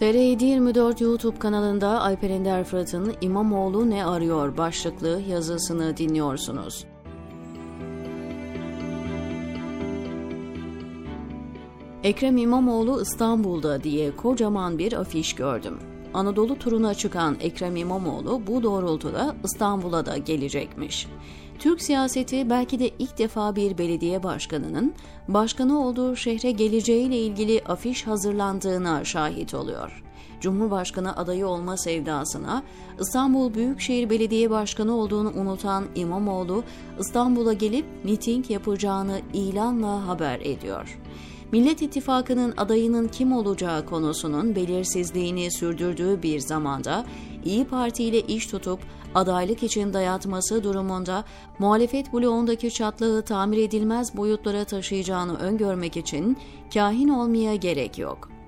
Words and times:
TR724 0.00 1.04
YouTube 1.04 1.38
kanalında 1.38 2.00
Alper 2.00 2.30
Ender 2.30 2.64
Fırat'ın 2.64 3.14
İmamoğlu 3.20 3.90
ne 3.90 4.04
arıyor 4.04 4.56
başlıklı 4.56 5.22
yazısını 5.28 5.96
dinliyorsunuz. 5.96 6.84
Ekrem 12.04 12.36
İmamoğlu 12.36 13.02
İstanbul'da 13.02 13.82
diye 13.84 14.16
kocaman 14.16 14.78
bir 14.78 14.92
afiş 14.92 15.34
gördüm. 15.34 15.78
Anadolu 16.14 16.58
turuna 16.58 16.94
çıkan 16.94 17.36
Ekrem 17.40 17.76
İmamoğlu 17.76 18.42
bu 18.46 18.62
doğrultuda 18.62 19.36
İstanbul'a 19.44 20.06
da 20.06 20.16
gelecekmiş. 20.16 21.06
Türk 21.60 21.82
siyaseti 21.82 22.50
belki 22.50 22.78
de 22.78 22.90
ilk 22.98 23.18
defa 23.18 23.56
bir 23.56 23.78
belediye 23.78 24.22
başkanının 24.22 24.94
başkanı 25.28 25.86
olduğu 25.86 26.16
şehre 26.16 26.50
geleceğiyle 26.50 27.18
ilgili 27.18 27.62
afiş 27.68 28.06
hazırlandığına 28.06 29.04
şahit 29.04 29.54
oluyor. 29.54 30.02
Cumhurbaşkanı 30.40 31.16
adayı 31.16 31.46
olma 31.46 31.76
sevdasına 31.76 32.62
İstanbul 33.00 33.54
Büyükşehir 33.54 34.10
Belediye 34.10 34.50
Başkanı 34.50 34.96
olduğunu 34.96 35.32
unutan 35.36 35.84
İmamoğlu 35.94 36.64
İstanbul'a 36.98 37.52
gelip 37.52 37.86
miting 38.04 38.50
yapacağını 38.50 39.20
ilanla 39.32 40.06
haber 40.06 40.40
ediyor. 40.40 41.00
Millet 41.52 41.82
İttifakı'nın 41.82 42.54
adayının 42.56 43.08
kim 43.08 43.32
olacağı 43.32 43.86
konusunun 43.86 44.56
belirsizliğini 44.56 45.50
sürdürdüğü 45.50 46.22
bir 46.22 46.40
zamanda 46.40 47.04
İyi 47.44 47.64
Parti 47.64 48.04
ile 48.04 48.20
iş 48.20 48.46
tutup 48.46 48.80
adaylık 49.14 49.62
için 49.62 49.92
dayatması 49.92 50.64
durumunda 50.64 51.24
muhalefet 51.58 52.12
bloğundaki 52.12 52.70
çatlağı 52.70 53.22
tamir 53.22 53.58
edilmez 53.58 54.16
boyutlara 54.16 54.64
taşıyacağını 54.64 55.36
öngörmek 55.38 55.96
için 55.96 56.36
kahin 56.74 57.08
olmaya 57.08 57.54
gerek 57.54 57.98
yok. 57.98 58.39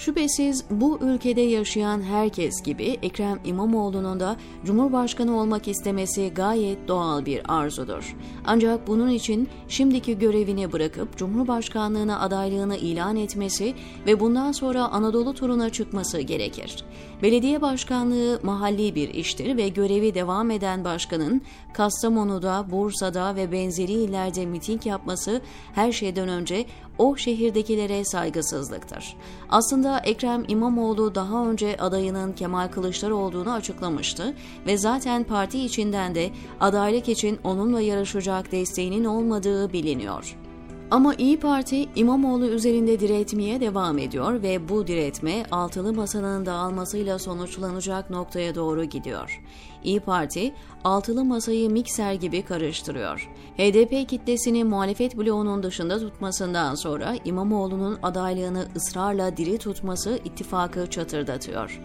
Şüphesiz 0.00 0.64
bu 0.70 0.98
ülkede 1.02 1.40
yaşayan 1.40 2.02
herkes 2.02 2.62
gibi 2.62 2.98
Ekrem 3.02 3.38
İmamoğlu'nun 3.44 4.20
da 4.20 4.36
Cumhurbaşkanı 4.64 5.40
olmak 5.40 5.68
istemesi 5.68 6.32
gayet 6.34 6.88
doğal 6.88 7.26
bir 7.26 7.42
arzudur. 7.48 8.16
Ancak 8.44 8.88
bunun 8.88 9.10
için 9.10 9.48
şimdiki 9.68 10.18
görevini 10.18 10.72
bırakıp 10.72 11.16
Cumhurbaşkanlığına 11.16 12.20
adaylığını 12.20 12.76
ilan 12.76 13.16
etmesi 13.16 13.74
ve 14.06 14.20
bundan 14.20 14.52
sonra 14.52 14.88
Anadolu 14.88 15.34
turuna 15.34 15.70
çıkması 15.70 16.20
gerekir. 16.20 16.84
Belediye 17.22 17.62
başkanlığı 17.62 18.40
mahalli 18.42 18.94
bir 18.94 19.08
iştir 19.08 19.56
ve 19.56 19.68
görevi 19.68 20.14
devam 20.14 20.50
eden 20.50 20.84
başkanın 20.84 21.42
Kastamonu'da, 21.72 22.66
Bursa'da 22.70 23.36
ve 23.36 23.52
benzeri 23.52 23.92
illerde 23.92 24.46
miting 24.46 24.86
yapması 24.86 25.40
her 25.74 25.92
şeyden 25.92 26.28
önce 26.28 26.66
o 26.98 27.16
şehirdekilere 27.16 28.04
saygısızlıktır. 28.04 29.16
Aslında 29.48 29.89
Ekrem 29.98 30.44
İmamoğlu 30.48 31.14
daha 31.14 31.46
önce 31.46 31.76
adayının 31.76 32.32
Kemal 32.32 32.68
Kılıçdaroğlu 32.68 33.30
olduğunu 33.30 33.52
açıklamıştı 33.52 34.34
ve 34.66 34.78
zaten 34.78 35.24
parti 35.24 35.64
içinden 35.64 36.14
de 36.14 36.30
adaylık 36.60 37.08
için 37.08 37.38
onunla 37.44 37.80
yarışacak 37.80 38.52
desteğinin 38.52 39.04
olmadığı 39.04 39.72
biliniyor. 39.72 40.36
Ama 40.90 41.14
İyi 41.14 41.40
Parti 41.40 41.88
İmamoğlu 41.96 42.46
üzerinde 42.46 43.00
diretmeye 43.00 43.60
devam 43.60 43.98
ediyor 43.98 44.42
ve 44.42 44.68
bu 44.68 44.86
diretme 44.86 45.42
altılı 45.50 45.92
masanın 45.92 46.46
dağılmasıyla 46.46 47.18
sonuçlanacak 47.18 48.10
noktaya 48.10 48.54
doğru 48.54 48.84
gidiyor. 48.84 49.42
İyi 49.84 50.00
Parti 50.00 50.54
altılı 50.84 51.24
masayı 51.24 51.70
mikser 51.70 52.12
gibi 52.12 52.42
karıştırıyor. 52.42 53.30
HDP 53.58 54.08
kitlesini 54.08 54.64
muhalefet 54.64 55.18
bloğunun 55.18 55.62
dışında 55.62 55.98
tutmasından 55.98 56.74
sonra 56.74 57.16
İmamoğlu'nun 57.24 57.98
adaylığını 58.02 58.66
ısrarla 58.76 59.36
diri 59.36 59.58
tutması 59.58 60.18
ittifakı 60.24 60.90
çatırdatıyor. 60.90 61.80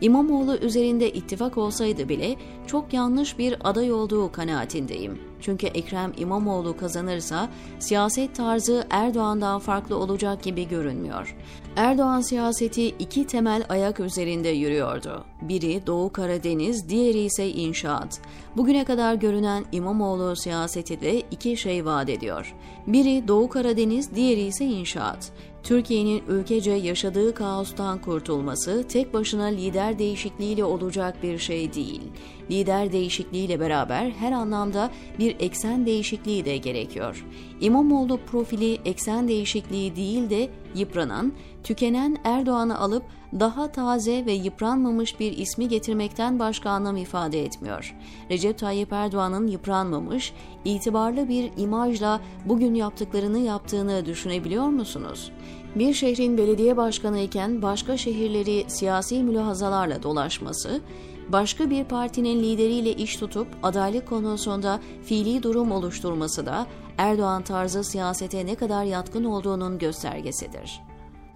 İmamoğlu 0.00 0.56
üzerinde 0.56 1.12
ittifak 1.12 1.58
olsaydı 1.58 2.08
bile 2.08 2.36
çok 2.66 2.92
yanlış 2.92 3.38
bir 3.38 3.56
aday 3.64 3.92
olduğu 3.92 4.32
kanaatindeyim. 4.32 5.29
Çünkü 5.40 5.66
Ekrem 5.66 6.12
İmamoğlu 6.16 6.76
kazanırsa 6.76 7.48
siyaset 7.78 8.34
tarzı 8.34 8.86
Erdoğan'dan 8.90 9.58
farklı 9.58 9.96
olacak 9.96 10.42
gibi 10.42 10.68
görünmüyor. 10.68 11.36
Erdoğan 11.76 12.20
siyaseti 12.20 12.86
iki 12.86 13.26
temel 13.26 13.64
ayak 13.68 14.00
üzerinde 14.00 14.48
yürüyordu. 14.48 15.24
Biri 15.42 15.86
Doğu 15.86 16.12
Karadeniz, 16.12 16.88
diğeri 16.88 17.18
ise 17.18 17.48
inşaat. 17.48 18.20
Bugüne 18.56 18.84
kadar 18.84 19.14
görünen 19.14 19.64
İmamoğlu 19.72 20.36
siyaseti 20.36 21.00
de 21.00 21.20
iki 21.20 21.56
şey 21.56 21.84
vaat 21.84 22.08
ediyor. 22.08 22.54
Biri 22.86 23.28
Doğu 23.28 23.48
Karadeniz, 23.48 24.14
diğeri 24.14 24.40
ise 24.40 24.64
inşaat. 24.64 25.32
Türkiye'nin 25.62 26.22
ülkece 26.28 26.70
yaşadığı 26.70 27.34
kaostan 27.34 27.98
kurtulması 27.98 28.84
tek 28.88 29.14
başına 29.14 29.44
lider 29.44 29.98
değişikliğiyle 29.98 30.64
olacak 30.64 31.22
bir 31.22 31.38
şey 31.38 31.74
değil. 31.74 32.02
Lider 32.50 32.92
değişikliğiyle 32.92 33.60
beraber 33.60 34.10
her 34.10 34.32
anlamda 34.32 34.90
bir 35.18 35.36
eksen 35.40 35.86
değişikliği 35.86 36.44
de 36.44 36.56
gerekiyor. 36.56 37.26
İmamoğlu 37.60 38.20
profili 38.26 38.78
eksen 38.84 39.28
değişikliği 39.28 39.96
değil 39.96 40.30
de 40.30 40.48
yıpranan, 40.74 41.32
tükenen 41.64 42.16
Erdoğan'ı 42.24 42.78
alıp 42.78 43.02
daha 43.40 43.72
taze 43.72 44.26
ve 44.26 44.32
yıpranmamış 44.32 45.20
bir 45.20 45.38
ismi 45.38 45.68
getirmekten 45.68 46.38
başka 46.38 46.70
anlam 46.70 46.96
ifade 46.96 47.44
etmiyor. 47.44 47.96
Recep 48.30 48.58
Tayyip 48.58 48.92
Erdoğan'ın 48.92 49.46
yıpranmamış, 49.46 50.32
itibarlı 50.64 51.28
bir 51.28 51.50
imajla 51.56 52.20
bugün 52.44 52.74
yaptıklarını 52.74 53.38
yaptığını 53.38 54.06
düşünebiliyor 54.06 54.66
musunuz? 54.66 55.32
Bir 55.74 55.94
şehrin 55.94 56.38
belediye 56.38 56.76
başkanı 56.76 57.18
iken 57.18 57.62
başka 57.62 57.96
şehirleri 57.96 58.64
siyasi 58.68 59.22
mülahazalarla 59.22 60.02
dolaşması, 60.02 60.80
başka 61.28 61.70
bir 61.70 61.84
partinin 61.84 62.42
lideriyle 62.42 62.92
iş 62.92 63.16
tutup 63.16 63.48
adaylık 63.62 64.08
konusunda 64.08 64.80
fiili 65.04 65.42
durum 65.42 65.72
oluşturması 65.72 66.46
da 66.46 66.66
Erdoğan 66.98 67.42
tarzı 67.42 67.84
siyasete 67.84 68.46
ne 68.46 68.54
kadar 68.54 68.84
yatkın 68.84 69.24
olduğunun 69.24 69.78
göstergesidir. 69.78 70.89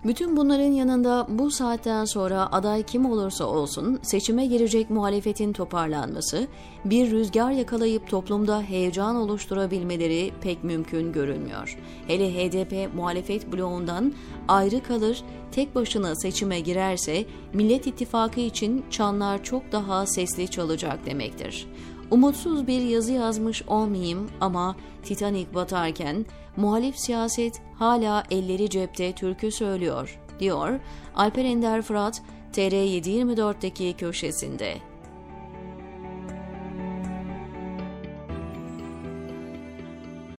Bütün 0.05 0.37
bunların 0.37 0.73
yanında 0.73 1.27
bu 1.29 1.51
saatten 1.51 2.05
sonra 2.05 2.53
aday 2.53 2.83
kim 2.83 3.07
olursa 3.07 3.45
olsun 3.45 3.99
seçime 4.03 4.47
girecek 4.47 4.91
muhalefetin 4.91 5.53
toparlanması, 5.53 6.47
bir 6.85 7.11
rüzgar 7.11 7.51
yakalayıp 7.51 8.09
toplumda 8.09 8.63
heyecan 8.63 9.17
oluşturabilmeleri 9.17 10.33
pek 10.41 10.65
mümkün 10.65 11.13
görünmüyor. 11.13 11.79
Hele 12.07 12.35
HDP 12.35 12.95
muhalefet 12.95 13.53
bloğundan 13.53 14.13
ayrı 14.49 14.83
kalır, 14.83 15.23
tek 15.53 15.75
başına 15.75 16.15
seçime 16.15 16.61
girerse 16.61 17.25
Millet 17.53 17.87
İttifakı 17.87 18.41
için 18.41 18.85
çanlar 18.91 19.45
çok 19.45 19.73
daha 19.73 20.07
sesli 20.07 20.49
çalacak 20.49 21.07
demektir. 21.07 21.67
Umutsuz 22.11 22.67
bir 22.67 22.81
yazı 22.81 23.13
yazmış 23.13 23.63
olmayayım 23.63 24.31
ama 24.41 24.77
Titanic 25.03 25.55
batarken 25.55 26.27
muhalif 26.57 26.99
siyaset 26.99 27.63
hala 27.79 28.23
elleri 28.31 28.71
cepte 28.71 29.13
türkü 29.13 29.51
söylüyor, 29.51 30.21
diyor 30.41 30.81
Alper 31.17 31.45
Ender 31.45 31.83
Fırat 31.83 32.23
TR724'deki 32.53 33.95
köşesinde. 33.99 34.94